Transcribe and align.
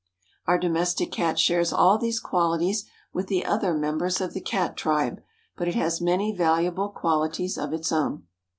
Our 0.47 0.57
Domestic 0.57 1.11
Cat 1.11 1.37
shares 1.37 1.71
all 1.71 1.99
these 1.99 2.19
qualities 2.19 2.85
with 3.13 3.27
the 3.27 3.45
other 3.45 3.71
members 3.75 4.19
of 4.19 4.33
the 4.33 4.41
Cat 4.41 4.75
tribe, 4.75 5.21
but 5.55 5.67
it 5.67 5.75
has 5.75 6.01
many 6.01 6.35
valuable 6.35 6.89
qualities 6.89 7.55
of 7.55 7.71
its 7.71 7.91
own. 7.91 8.25